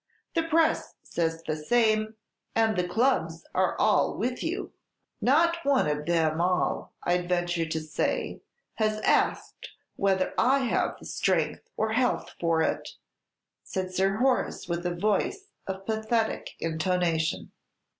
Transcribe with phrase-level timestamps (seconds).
[0.33, 2.15] The Press says the same,
[2.55, 4.73] and the clubs are all with you."
[5.21, 8.41] "Not one of them all, I'd venture to say,
[8.77, 12.95] has asked whether I have the strength or health for it,"
[13.61, 17.51] said Sir Horace, with a voice of pathetic intonation.